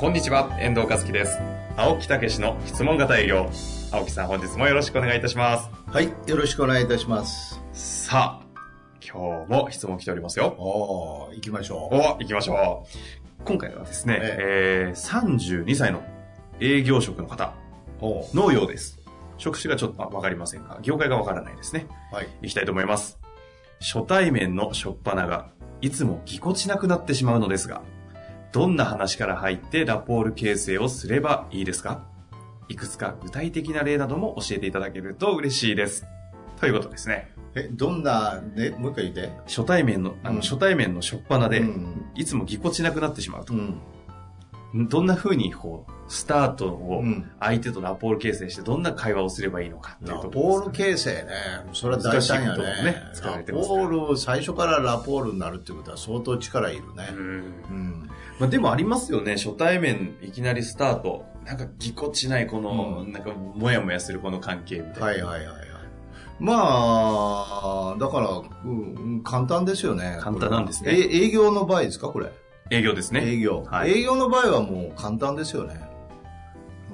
[0.00, 1.38] こんにちは、遠藤和樹です。
[1.76, 3.50] 青木武の質問型営業。
[3.92, 5.70] 青木さん、本日もよろしくお願いいたします。
[5.88, 7.60] はい、よろしくお願いいたします。
[7.74, 8.46] さあ、
[9.06, 10.54] 今日も質問来ておりますよ。
[10.56, 11.94] おー、行きましょう。
[11.94, 12.86] お、行きましょ
[13.42, 13.44] う。
[13.44, 16.02] 今回はですね、ええー、32歳の
[16.60, 17.52] 営業職の方
[18.00, 19.00] のようです。
[19.36, 21.86] 職種がちょっとわかりませんが、業界がわからないですね。
[22.10, 22.28] はい。
[22.40, 23.18] 行きたいと思います。
[23.80, 25.50] 初対面の初っ端が、
[25.82, 27.82] いつもぎこちなくなってしまうのですが、
[28.52, 32.04] どんな話から入ってラポール形成をすればいいですか？
[32.68, 36.06] いくつか具体的な例なども教えていただけると嬉しいです。
[36.60, 37.32] ということですね。
[37.54, 39.32] え、どんな、ね、もう一回言って。
[39.46, 42.04] 初対面の、あの、うん初対面の初っ端で、うん。
[42.14, 43.56] いつもぎこちなくなってしまうとう。
[43.56, 44.88] ん。
[44.88, 51.28] どんな風に、こう、スタートをうん相手とラポール形成して、どんな会話をすればいいのかっていうラとこポールろです形成ね。
[51.72, 52.56] それは大胆やね。
[52.56, 57.08] 難しいことをね使われてラますからポール、最初からラポールになるってことは相当力いるねね。。
[57.12, 57.22] うんう
[57.72, 58.10] ん。
[58.40, 59.36] まあ、でもありますよね。
[59.36, 61.26] 初対面、いきなりスタート。
[61.44, 65.06] なんかぎこちないこの、うんなんかもやもやするこの関係みたいな。
[65.06, 65.66] はいはいはいはい。
[66.38, 70.16] まあ、だから、うん、簡単ですよね。
[70.22, 72.32] 簡単なんですねえ営業の場合ですか、これ。
[72.70, 73.20] 営業ですね。
[73.26, 75.78] 営業、はい営業の場合はもう簡単ですよね。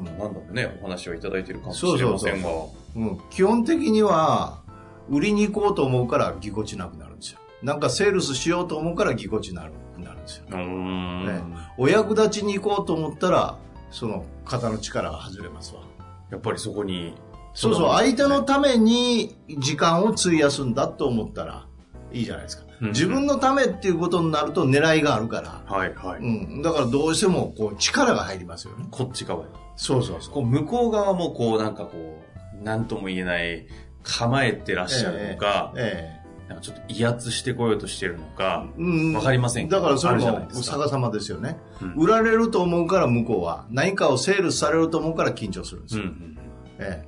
[0.00, 2.48] うんなんだろうね、お話をいただいてるかもしれませんが。
[2.96, 4.62] うん、基本的には、
[5.08, 7.38] 売りに行こうと思うからぎこちなくなるんですよ。
[7.62, 9.85] なんかセールスしようと思うからぎこちなるなるん
[10.26, 10.44] ですよ。
[10.50, 11.26] うーん。
[11.26, 11.42] ね
[11.78, 13.58] お役立ちに行こうと思ったら、
[13.90, 15.82] その肩の力が外れますわ。
[16.30, 17.14] やっぱりそこに。
[17.54, 21.66] そうそう、相手のために時間を費やすんだと思ったら
[22.12, 22.64] いいじゃないですか。
[22.80, 25.62] うん自分のためっていうことになると狙いがあるから。
[25.66, 26.20] はいはい。
[26.20, 26.26] う
[26.58, 26.62] ん。
[26.62, 28.86] だからどうしてもこう力が入りますよね。
[28.90, 29.50] こっち側に。
[29.76, 30.34] そうそうそう。
[30.34, 32.22] こう向こう側もこうなんかこ
[32.60, 33.66] う、なんとも言えない
[34.02, 36.15] 構えてらっしゃるのか、え
[36.48, 38.66] なんかちょっと威圧してこようとしてるのか
[39.14, 41.58] わかりませんだからそれも逆さまですよね。
[41.82, 46.04] うん売られると思うから向こうは何かをセールスされると思うから緊張するんですよ。
[46.04, 46.38] うんうん
[46.78, 47.04] え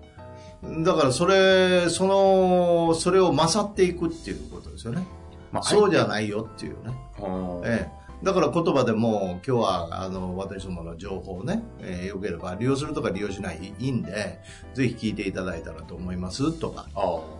[0.63, 5.07] え、だからそれ、その、それを勝っていくっていうことですよね。
[5.53, 6.95] まあ、そうじゃないよっていうね。
[7.21, 8.08] あええ。
[8.23, 14.41] だから言葉でも今日はあの私どもの情報をね、えーよければ利用するとか利用しないいいんで、
[14.75, 16.89] ぜひ聞いていただいたらと思いますとか、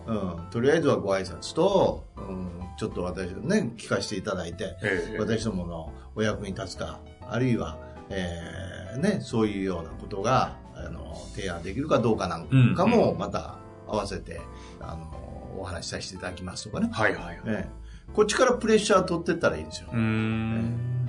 [0.07, 5.17] うん、とりあえずはご挨拶と、うん、ちょっと私ね、聞かせていただいて、ええ。
[5.19, 7.77] 私どものお役に立つか、あるいは、
[8.09, 13.57] えーね、そういうようなことが、あの、提案できるかどうかなんかも、また
[13.87, 14.39] 合わせて、
[14.79, 16.89] あの、お話しさせていただきますとかね。
[16.91, 17.37] はいはいはい。
[17.47, 17.79] ええ
[18.13, 19.89] こっちからプレッシャー取ってったらいいんですよ。
[19.91, 20.99] うーん。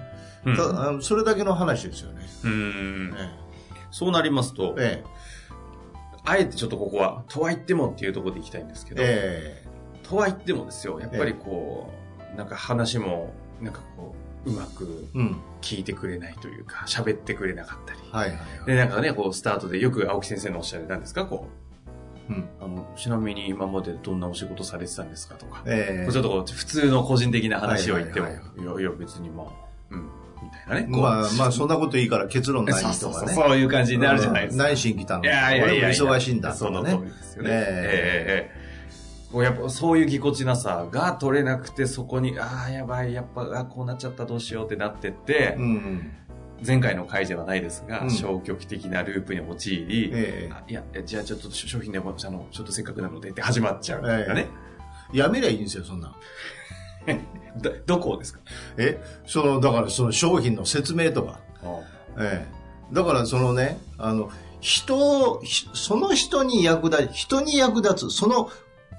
[0.44, 2.22] うんたそれだけの話ですよね。
[2.44, 3.41] うーんえ
[3.91, 5.05] そうなりますと、え
[6.25, 9.65] あえてちょっとここは、とは言ってもっていうところでいきたいんですけど、え
[10.03, 11.93] とは言ってもですよ、やっぱりこ
[12.34, 14.15] う、なんか話も、なんかこ
[14.47, 15.41] う、うまくえうん。
[15.60, 18.00] 聞いてくれないというか、喋ってくれなかったり。
[18.10, 18.66] はいはいはい。
[18.66, 21.70] で、なんかね、こう、スタートでよく青木先生のおっしゃる、なんですか、こう
[22.61, 28.37] あの、ちなみに今までどんなお仕事されてたんですかとか、ええちょっとこう、普通の個人的な話を言っても、はいい
[28.67, 29.47] はいや、いや、別にまあ、
[29.91, 30.87] うん、みたいなね。
[30.89, 33.33] まあ、まあ、そんなこといいから結論ないとかね。
[33.35, 34.65] そういう感じになるじゃないですか。
[34.65, 37.05] 何しに来たのいやいやいや忙しいんだとその通かね。
[37.05, 37.51] りですよね。
[37.51, 38.61] えええええ
[39.33, 46.13] こうやっぱそういうぎこちなさが取れなくて、そこに、ああ、やばい、やっぱ、あこうなっちゃった、どうしようってなってって、うん。
[46.66, 54.48] 前回の回ではないですが、うん消極的なループに陥り、ええあいや、じゃあちょっと商品でも、あの、ちょっとせっかくなのでって始まっちゃうね。
[55.12, 56.15] やめりゃいいんですよ、そんなん。
[57.60, 58.41] ど、どこですか？
[58.77, 61.41] えその、だからその商品の説明とか。
[62.18, 62.95] ええ。
[62.95, 64.30] だからそのね、あの、
[64.60, 65.41] 人
[65.74, 68.51] その人に役立ち、人に役立つ、その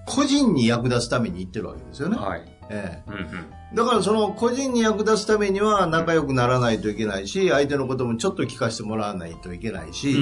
[0.07, 2.17] 個人に役立つために言ってるわけですよね。
[2.17, 2.41] はい。
[2.69, 3.45] えうんうん。
[3.71, 3.75] え。
[3.75, 10.15] だからその個人に役立つためには仲良くならないといけないし、相手のこともちょっと聞かせてもらわないといけないし。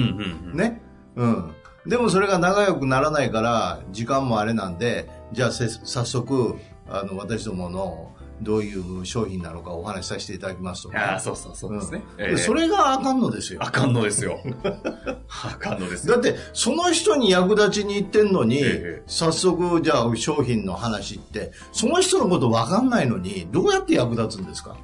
[0.54, 0.82] ね？
[1.16, 1.52] うん。
[1.86, 6.56] でもそれが仲良くならないから、時間もあれなんで、じゃあせ早速、
[6.88, 11.12] あの、私どものどういう商品なのかお話しさせていただきますとか。
[11.12, 12.02] ああ、そうそうそうですね。
[12.18, 13.60] うんええそれがあかんのですよ。
[13.62, 14.40] あかんのですよ。
[15.44, 16.14] あかんのですよ。
[16.14, 24.76] だって、その人に役立ちに行ってんのに、ええ早速、じゃあ商品の話って、その人のこと分かんないのに、どうやって役立つんですか？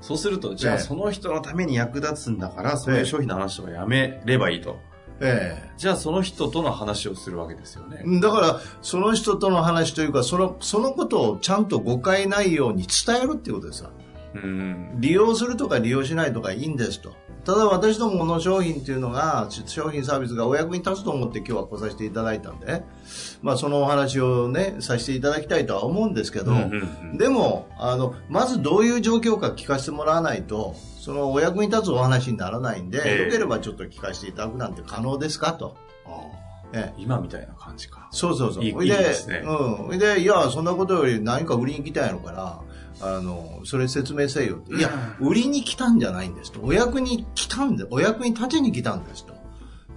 [0.00, 4.76] そうすると、じゃあええその人のために役立つんだから、そういう商品の話とかやめればいいと。
[5.20, 8.02] えじゃあその人との話をするわけですよね。
[8.04, 13.90] えだから、その人との話というか、その、そのことをちゃんと誤解ないように伝えるっていうことですよ。
[14.34, 14.94] うん。
[14.96, 17.14] 利用するとか利用しないとかいいんですと。
[17.44, 22.82] ただ私どもの商品っていうのが、商品サービスがお役に立つと思って今日は来させていただいたんで、
[23.42, 26.52] まあそのお話をね、させていただきたいとは思うんですけど、
[27.16, 35.76] でも、あの、まずどういう状況か聞かせてもらわないと、そのお役に立つお話にならないんで、ええよければちょっと聞かせていただくなんて可能ですかと。
[36.72, 38.08] ええ今みたいな感じか。
[38.10, 38.64] そうそうそう。
[38.64, 39.98] いいでいいですねうん。
[39.98, 42.60] で、いや、そんなことより何か売りに来たんやろから、
[43.00, 44.74] あの、それ説明せよって。
[44.74, 46.60] いや、売りに来たんじゃないんですと。
[46.62, 49.34] お役に来たんで、お役に立ちに来たんですと。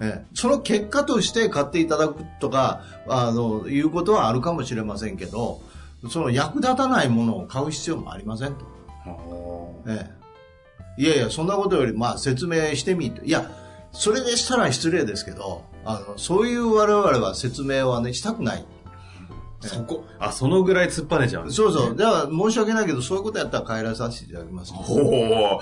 [0.00, 5.60] ええ、その結果として買っていただくとか、あの、いうことはあるかもしれませんけど、
[6.08, 9.82] その役立たないものを買う必要もありませんと。
[9.86, 10.08] え
[10.98, 11.02] え。
[11.02, 13.24] いやいや、そんなことより、まあ説明してみて。
[13.24, 13.50] いや、
[13.92, 18.64] それでしたら失礼ですけど、あの、そういう我々は説明はね、したくない。
[19.60, 21.96] そこ、あ、そのぐらい突っぱねちゃうそうそう。
[21.96, 24.72] だから申し訳ないけど、そういうことやったら帰らさせていただきます。
[24.72, 25.60] おお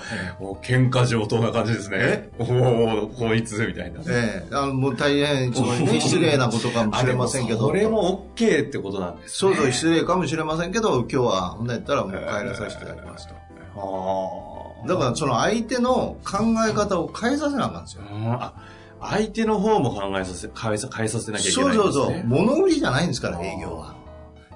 [0.51, 2.29] お喧嘩上等な感じですね。
[2.37, 4.01] おおこいつみたいな。
[4.07, 7.59] ええあの、もう大変、そのね、 失礼なことかもしれませんけど。
[7.65, 9.51] これも OK ってことなんですね。
[9.55, 13.33] そうそう、失礼かもしれませんけど、今日は、ほんなやったらもう帰らさせていただきますと。
[13.77, 14.87] ああ。
[14.87, 16.37] だから、その相手の考
[16.69, 18.03] え方を変えさせなあかんですよ。
[18.11, 18.53] うんあ、
[19.01, 22.03] 相手の方も考えさせ、変えさ変えさせなきゃいけなそいうんですね。
[22.05, 22.23] そうそう。
[22.25, 23.95] 物売りじゃないんですから、営業は。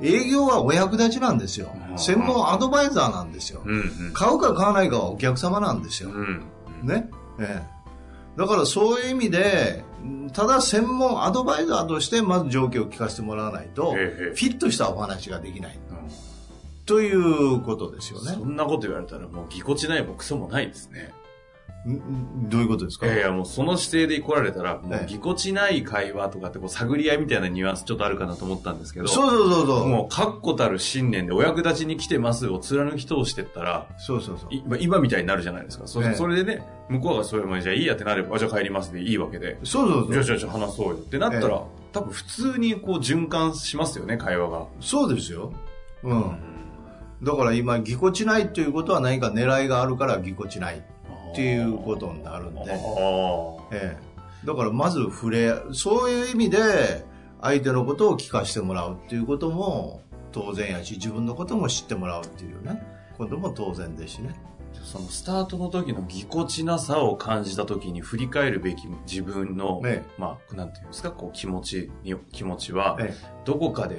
[0.02, 1.94] 営業はお役立ちなんですよう。
[1.94, 3.62] ん専門アドバイザーなんですよ。
[3.64, 4.14] うんうん。
[4.14, 6.10] 買うか買わないかはお客様なんですよ。
[6.10, 6.44] うん。
[6.82, 7.10] ね？
[7.40, 7.82] ええ。
[8.38, 9.84] だからそういう意味で、
[10.34, 15.76] ただ専門アドバイザーとしてまず状況を聞かせてもらわないと、ええフィットしたお話ができない。
[15.76, 15.98] うん
[16.84, 18.44] ということですよねそ。
[18.44, 21.14] んなこと言われたらもうぎこちないもクソもないですね。
[21.84, 23.08] どういうことですか？
[23.08, 29.88] いやいや、もうその姿勢で来られたら、もうええぎこちない会話とかってこう探り合いみたいなニュアンスちょっとあるかなと思ったんですけど、そうそうそうそう。
[29.88, 34.78] もう確固たる信念でお役立ちに来てますを貫き通してったら、そうそうそう。
[34.80, 35.88] 今みたいになるじゃないですか。
[35.88, 40.14] そ,、ええそれでね、向こうがそれもじゃあいいやってなれば、あじゃあ帰りますでいいわけで、そうそうそう。
[40.14, 41.62] じゃあじゃあじゃあ話そうよってなったら、え
[41.94, 44.68] 多分普通にこう循環しますよね、会話が。
[44.80, 45.52] そうですよ。
[46.04, 46.38] うん。
[47.24, 50.84] だから今、ぎこちないということは何か狙いがあるからぎこちない
[51.32, 52.62] っていうことになるんで。
[52.62, 52.66] あ
[53.72, 57.06] ええ、だからまず触れそういう意味で
[57.42, 60.02] 相手のことを聞かせてもらうっていうことも
[60.32, 62.82] 当然やし自分のことも知ってもらうっていうね。
[63.18, 64.36] ことも当然ですしね。
[64.48, 64.52] あ。
[64.84, 73.14] そのスタートの時のぎこちなさを感じた時に振り返るべき自分の、えまあ、なんていうんですか、こう気持ちに、気持ちは、え。
[73.46, 73.98] どこかで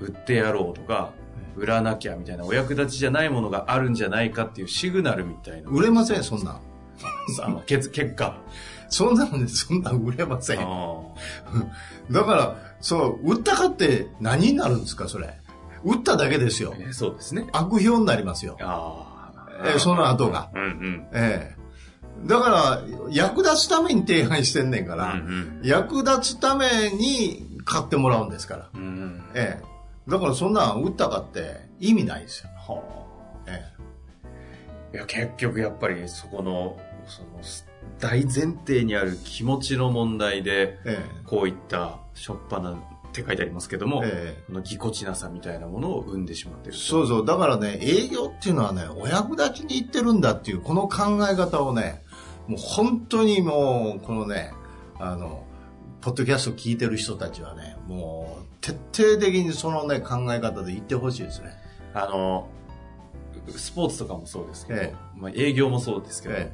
[0.00, 1.12] 売ってやろうとか、
[1.56, 5.68] 売らなきゃみたいなお役立ちじゃないものがあるんじゃないかっていうシグナルみたいな。
[5.70, 6.60] 売れませんそんなん
[7.42, 8.36] あの結結果。
[8.90, 11.02] そんなんでそんなん売れませんあ
[12.10, 15.38] だからそう売ったかって何になるんですかそれ
[15.84, 17.46] 売っただけですよーえそうですね。
[17.52, 19.48] 悪評になりますよ、ああ。
[19.66, 21.06] ええその後がうんうん。
[21.12, 21.58] ええ
[22.26, 28.80] だから役立つために提案してんねんから、うん役立つために買ってもらうんですからうん。
[28.80, 29.22] うん。
[29.34, 29.77] ええ。
[30.08, 32.50] だからそんなん売ったかって意味ないですよ。
[32.56, 32.82] は
[33.46, 33.62] え
[34.92, 34.96] あ。
[34.96, 37.28] いや、結局やっぱりそこの、その、
[37.98, 40.98] 大前提にある気持ちの問題で、え。
[40.98, 42.76] えこういったしょっぱなっ
[43.12, 44.36] て書いてありますけども、え。
[44.38, 46.72] えこのぎこちなさみたいなものを生んでしまってえ。
[46.72, 46.78] いる。
[46.78, 47.26] そうそう。
[47.26, 52.02] だからね、営業っていうのはね、お役立ちに行ってるんだっていう、この考え方をね、
[52.46, 54.54] もう本当にもう、このね、
[54.98, 55.44] あの、
[56.00, 61.50] ポッドキャスト聞いてる人たちはね、もう、徹底的にそのね、考え方で言ってほしいですね。
[61.94, 62.48] あの、
[63.56, 66.52] スポーツとかもそうですけど、えまあ、営業もそうですけど、え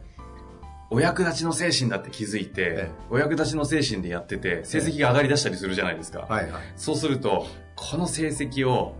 [0.91, 6.27] お役立ちの精神だって気づいて、ええお役立ちの精神でやってて、成績が上がり出したりするじゃないですか。
[6.31, 6.33] え。
[6.33, 6.63] はいはい。
[6.77, 8.95] そうすると、この成績を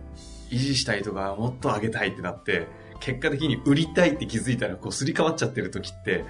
[0.49, 2.67] 維持したいとか、もっと上げたいってなって、
[2.99, 6.25] 結果的に売りたいって気づいたら、こう、すり替わっちゃってる時って、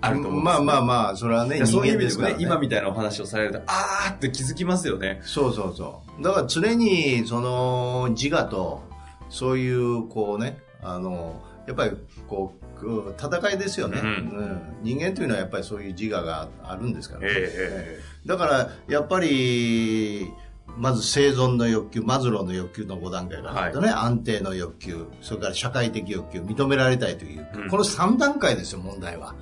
[0.00, 5.20] あると思うんですまあまああ、まあ、それはね、人そういう意味間ですすね、今みたいなお話をされると、あーって気づきますよね。
[5.22, 6.22] そうそうそう。
[6.22, 8.82] だから常に、その、自我と、
[9.28, 11.92] そういう、こうね、あの、やっぱり、
[12.28, 14.08] こう、く戦いですよね、うん。
[14.08, 14.60] うん。
[14.82, 17.28] 人間というのはやっぱりそういう自我があるんですから、ね。
[17.30, 20.30] えだから、やっぱり、
[20.76, 27.68] まず生存の欲求、マズローの欲求の5段階があるとね、安定の欲求、それから社会的欲求、認められたいという欲求、うん。
[27.68, 29.34] この3段階ですよ、問題は。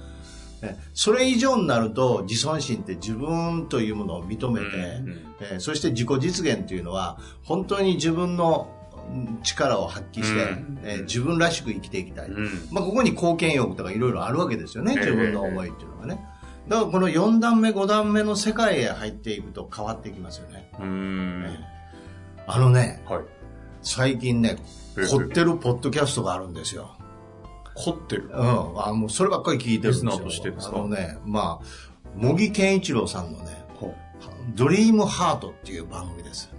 [0.63, 8.69] ねそれ以上になると、自尊心って自分というものを認めて、うんそして自己実現というのは、本当に自分の
[9.43, 12.29] 力を発揮して、うんえー自分らしく生きていきたい。
[12.29, 12.69] うん。
[12.71, 16.21] まあ、ここに貢献欲とかいろいろあるわけですよね、ええ自分の思いっていうのがね。
[16.69, 20.71] だからこの4段目、5段目の世界へ入っていくと変わっていきますよね。
[20.79, 21.47] うーん。
[22.47, 23.23] あのね、はい。
[23.83, 24.57] 最近ね、
[24.99, 26.98] ええ凝ってるポッドキャストがあるんですよ。
[27.85, 28.31] 凝ってる。
[28.33, 28.83] うん。
[28.83, 30.11] あもうそればっかり聞いてるんですよ。
[30.11, 30.77] リスナーとしてですか？
[30.77, 31.65] あのね、まあ、
[32.17, 33.65] 茂木健一郎さんのね、
[34.55, 36.51] ドリームハートっていう番組です。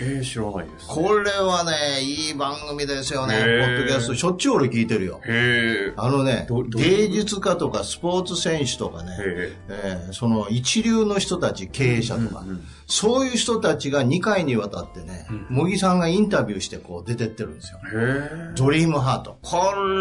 [0.00, 0.86] えー、知らないです。
[0.88, 3.34] これはね、いい番組ですよね。
[3.34, 5.20] ポッドキャスト、しょっちゅう俺聞いてるよ。
[5.24, 5.92] へえ。
[5.96, 17.78] あのね芸術家とかスポーツ選手とかね、へえーその一流の人たち、経営者とか、うんうんそういう人たちが2回にわたってね、茂木さんがインタビューしてこう出てってるんですよ。
[17.78, 18.52] へえ。
[18.54, 19.38] ドリームハート。
[19.40, 19.56] こ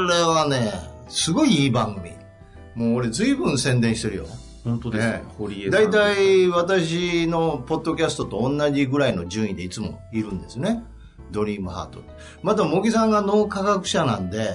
[0.09, 0.73] れはね、
[1.07, 2.11] すごいいい番組。
[2.75, 4.25] もう俺随分宣伝してるよ。
[4.63, 5.23] 本当ですねね。
[5.37, 5.83] 堀江さん。
[5.83, 10.83] 大体私のポッドキャストと同じぐらいの順位でいつもいるんですね。
[11.31, 12.01] ドリームハート。
[12.43, 14.53] また、茂木さんが脳科学者なんで。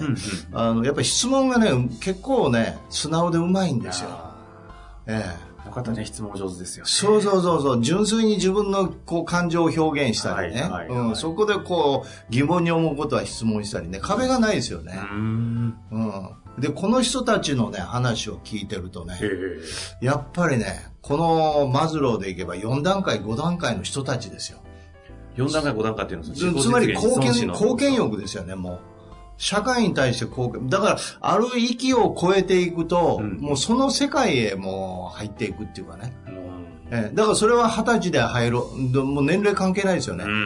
[0.52, 4.10] あの、やっぱり質問がね、結構ね、素直でうまいんですよ。
[5.06, 5.47] ええ。
[5.66, 6.90] よかったね、質問上手ですよね。
[6.90, 14.96] そうそうそうそう、純粋に自分のこう感情を表現したりね、はいはいはいうん、そこでこう疑問に思うことは質問したりね、壁がないですよねう。
[14.96, 15.78] ーん。
[15.90, 16.60] うん。
[16.60, 19.18] で、この人たちのね、話を聞いてるとね。
[20.00, 24.58] やっぱりね、このマズローでいけば4段階、5段階の人たちですよ。
[25.36, 28.12] 4段階、5段階っていうのはつつまり貢献、貢献欲。
[28.12, 28.97] 欲ですよね、もう。
[29.38, 30.68] 社会に対して貢献。
[30.68, 36.12] だから、ある域を超えていくと、うんもうその世界へもう入っていくっていうかね。
[36.90, 38.92] うんええだからそれは二十歳で入ろう。
[38.92, 40.24] どもう年齢関係ないですよね。
[40.24, 40.36] うんう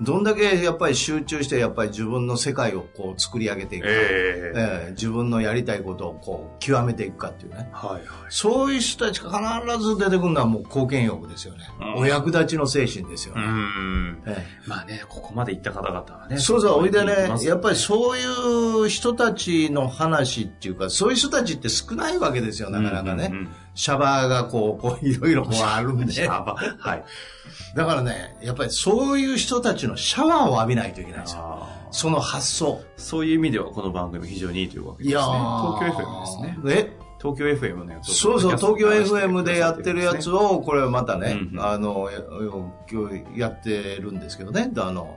[0.00, 0.04] ん。
[0.04, 3.90] どんだけやっぱり集中して、やっぱり自分の世界をこう作り上げていくか。
[3.90, 4.52] ええ。
[4.54, 7.68] ええ自分のやりたいことをこう極めていくかっていうね。
[7.72, 8.02] はいはい。
[8.28, 9.30] そういう人たちが
[9.64, 11.64] 必ず出てくるのはもう貢献欲ですよね。
[11.80, 13.44] うんお役立ちの精神ですようね。
[13.46, 14.22] ん。
[14.26, 16.36] えまあね、ここまで行った方々はね。
[16.36, 17.12] えそうそう、おいでね、
[17.44, 23.28] やっぱりうそういう人たちの話っていうか、そういう人たちって少ないわけですよ、なかなかね。
[23.30, 26.12] うんうんうんシャバーがこう、 こういろいろこうあるんで。
[26.12, 26.56] シャバ。
[26.78, 27.04] はい。
[27.74, 31.66] だからね、やっぱりそういう人たちのシャワーを浴びないといけないんですよ。
[31.90, 32.80] その発想。
[32.96, 35.22] そういう意味ではこの番組非常にいいというわけですね。
[35.22, 36.58] 東京 FM ですね。
[36.68, 37.02] え？
[37.22, 40.56] 東京 FM のやつをそうそう、東京 FM でやってるやつを。
[40.56, 42.18] を、これまたね、うんうんあの、や
[42.90, 44.72] 今日やってるんですけどね。
[44.76, 45.16] あの、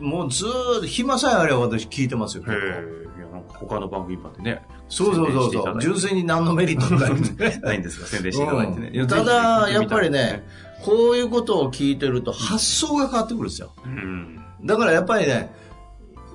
[0.00, 2.44] もうずーっと、暇さえあれば私聞いてますよ。
[2.46, 3.18] へえ。
[3.18, 4.62] いや、なんか他の番組版でね。
[4.90, 5.80] そうそうそうそう。
[5.80, 7.58] 純粋に何のメリットもないんで。
[7.58, 8.90] ないんですが、 宣伝していただいてね。
[8.92, 10.44] うんただ、やっぱりね、
[10.82, 13.72] こういうことを聞いてると発想が変わってくるんですよ。
[13.84, 14.40] うん。
[14.64, 15.54] だからやっぱりね、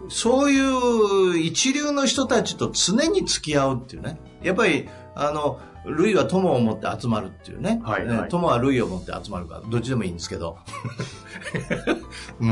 [0.08, 4.20] そういう一流の人たちと常に付き合うっていうね。
[4.42, 7.82] やっぱり、あの、類は友を持って集まるっていうね。
[7.84, 10.58] はいはいね友は類を持って集まるから、どっちでもいいんですけど。
[12.40, 12.50] うん、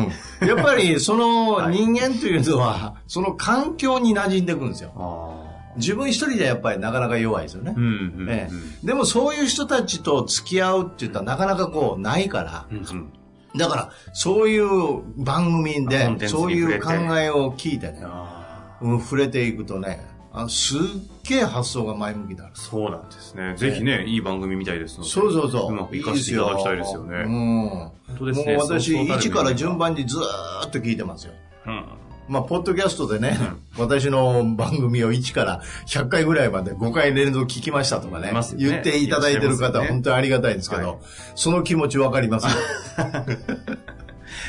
[0.47, 5.42] やっぱり、その人間というのは、その環境に馴染んでいくんですよ。
[5.73, 8.49] あ自分一人でやっぱりなかなか弱いですよね
[8.83, 13.13] でもそういう人たちと付き合うって言ったらなかなかこうないから、うんうん
[13.55, 20.79] だからそういう番組でそういう考えを聞いてね、あうん、触れていくとね、あすっ
[21.23, 22.51] げえ発想が前向きになる。
[22.55, 23.55] そうなんですね。
[23.55, 25.09] ぜひね、いい番組みたいですので。
[25.09, 25.71] そうそうそう。
[25.71, 27.17] うまく活かしていただきたいですよね。
[27.17, 27.69] うん。
[27.69, 28.57] 本当ですね。
[28.57, 31.33] もう私、一から順番にずーっと聞いてますよ。
[31.67, 31.85] うん。
[32.33, 33.37] まあ、ポッドキャストでね、
[33.77, 38.41] 私の番組を1から100回ぐらいまで5回連続聞きましたとかねね。
[38.57, 40.97] 言っていただいてる方は本当にありがたいんですけど、はい。
[41.35, 42.47] その気持ちわかります？
[42.47, 42.51] よ。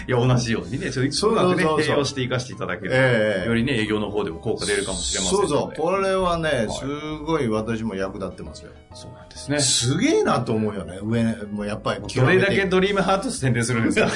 [0.06, 5.38] いや、同じようにね、ちょっとそうまくね、併用していかしていただけると、ええよりね、営業の方でも効果出るかもしれません。
[5.38, 5.76] そうそう。
[5.80, 6.84] これはね、いす
[7.24, 8.70] ごい私も役立ってますよ。
[8.94, 9.58] そうなんですね。
[9.60, 10.98] すげえなと思うよね。
[11.02, 14.14] 上、もうやっぱり極どれだけドリームハート宣伝するんですか？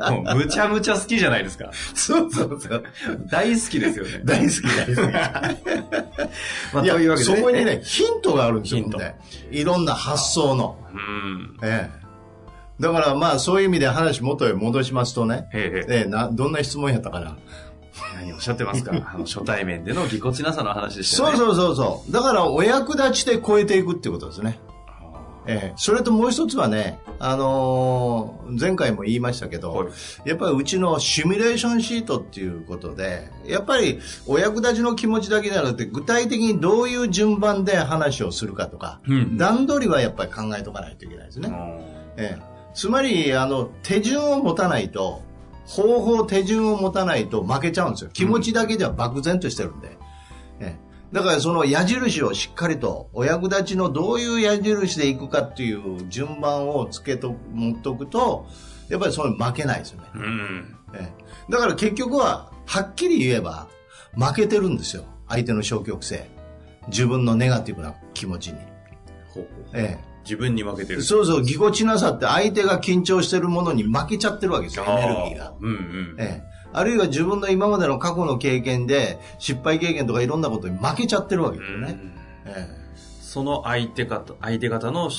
[0.10, 1.70] もう、むちゃむちゃ好きじゃないですか。
[1.94, 2.82] そうそうそう。
[3.30, 4.20] 大好きですよね。
[4.24, 6.74] 大好き大好き。
[6.74, 8.82] まあ、いやというわけで、そこにね、ヒントがあるんですよ。
[8.82, 9.16] ヒントね
[9.50, 10.76] いろんな発想の。
[10.92, 11.56] うん。
[11.62, 12.07] ええ。
[12.80, 17.36] だからまあそういう意味で話元へ戻しますとね、へえへえええ、な、どんな質問やったかな。
[18.16, 18.92] 何おっしゃってますか？
[19.14, 21.36] あの、初対面でのぎこちなさの話でしたよね。
[21.38, 22.12] そうそうそうそう。
[22.12, 24.60] だからお役立ちで超えていくっていうことですね。
[25.50, 25.72] ええ。
[25.76, 29.88] それともう一つはね、あのー前回も言いましたけど、はい
[30.24, 41.48] やっぱりうちのシミュレーションシートっていうことで、やっぱりお役立ちの気持ちだけじゃなくて、具体的にどういう順番で話をするかとか、うん段取りはやっぱり考えとかないといけないですね。
[41.48, 41.54] うん
[42.20, 45.20] ええ、つまり、あの、手順を持たないと、
[45.66, 48.10] 方法、手順を持たないと負けちゃうんですよ。
[48.12, 49.98] 気持ちだけでは漠然としてるんで。
[50.60, 50.78] ええ、
[51.12, 58.46] だからその矢印をしっかりと、お役立ちのどういう矢印でいくかっていう順番をつけと、持っとくと、
[58.88, 60.08] やっぱりそれ負けないですよね。
[60.14, 60.76] うん。
[60.94, 63.66] ええだから結局は、はっきり言えば、
[64.14, 65.02] 負けてるんですよ。
[65.28, 66.30] 相手の消極性。
[66.86, 68.58] 自分のネガティブな気持ちに。
[69.34, 71.02] ほうほうえ自分に負けてえ、る。
[71.02, 75.54] そうそう、ぎこちなさって相手が緊張してるものに負けちゃってるわけですよ、エネルギーがあ。
[75.58, 76.16] うんうん。
[76.18, 81.98] ええ、あるいは自分の今までの過去の経験で、失敗経験とかいろんなことに負けちゃってるわけですよね。
[82.02, 82.12] うん
[82.44, 82.88] え
[83.28, 85.10] その相手方、相手方の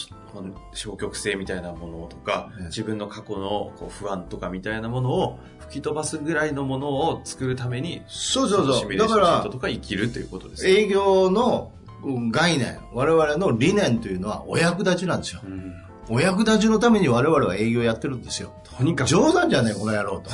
[0.74, 8.76] 消極性みたいなものとか、ええ自分の過去のこう不安とかみたいなものを吹き飛ばすぐらいのものを作るために、え、そうそうそう。
[8.80, 10.72] シミュレーだからションとか生きるということですね。
[10.72, 11.79] 営業のうん
[12.32, 15.42] 概念、我々の理念というのはお役立ちなんですよ。
[15.44, 15.74] うん
[16.12, 18.52] お役立ちのために我々は営業やってるんですよ。
[18.78, 20.32] とにかく、冗談じゃねえ、この野郎と。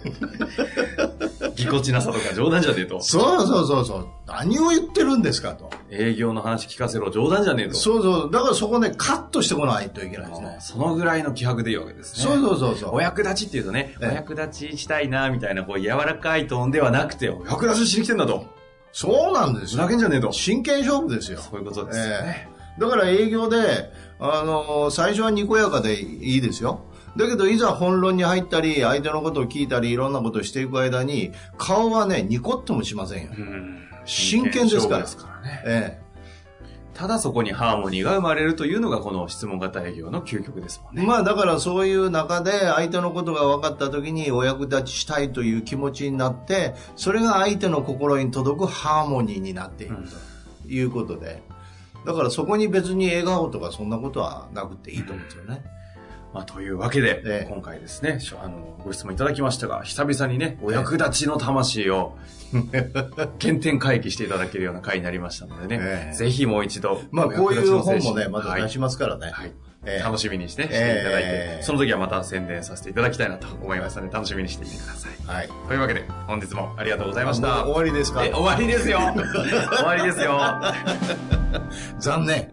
[1.56, 3.02] ぎこちなさとか冗談じゃねえと。
[3.02, 4.06] そうそうそうそう。
[4.26, 5.70] 何を言ってるんですかと。
[5.90, 7.74] 営業の話聞かせろ、冗談じゃねえと。
[7.74, 8.30] そうそう。
[8.30, 10.56] だからそこね、カットしてこないといけないですね。
[10.60, 12.22] そのぐらいの気迫でいいわけですね。
[12.22, 12.94] そうそうそうそう。
[12.94, 18.46] お役立ちっていうとね、おええ役立ちしたいな、みたいな、こう、柔らかいトーンではなくて、お役立ちしに来てんだと。
[18.92, 19.88] そうなんですよふざ。
[19.88, 20.32] けんじゃねえと。
[20.32, 21.38] 真剣勝負ですよ。
[21.38, 22.48] そういうことですよね。
[22.78, 26.80] だから営業で、あの最初はにこやかでいいですよ。
[27.16, 33.32] だけど、いざ本論に入ったり、相手のことを聞いたり、いろんなことをしていく間に、顔はね、ニコってもしませんよ。
[33.36, 35.62] うん真剣ですからですからね。
[35.64, 35.98] え
[36.94, 41.00] ただそこにハーモニーが生まれるというのがこの質問型営業の究極ですもんえ。
[41.00, 41.06] ね。
[41.06, 49.96] まあ、だからそういう中で、相手のことが分かった時に、お役立ちしたいという気持ちになって、それが相手の心に届くハーモニーになっていく
[50.64, 51.42] ということで。
[52.06, 55.62] だからそこに別に笑顔とかそんなことはなくていいと思うんですよね。
[56.32, 62.16] まあ、というわけで、ええ今回ですね、しょあの、ご質問いただきましたが、久々にね、お役立ちの魂を、
[63.40, 69.30] 原点回帰していただけるような回になりましたのでね、ええぜひもう一度、まあ、こういう本もね、また出しますからね。
[69.32, 69.52] はい。
[69.86, 75.26] ええ楽しみにして、していただいて、ええその時はまた宣伝させていただきたいなと思いますので、楽しみにしていてください。
[75.26, 75.48] はい。
[75.68, 77.62] というわけで、本日もありがとうございましもた。
[77.62, 78.24] う終わりですか？
[78.24, 78.98] え、終わりですよ
[79.74, 80.38] 終わりですよ
[81.98, 82.52] 残念。